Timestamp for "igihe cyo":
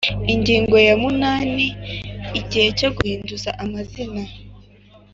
2.39-2.89